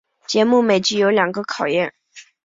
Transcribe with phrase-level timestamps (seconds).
[0.27, 1.93] 节目每集有两个考验。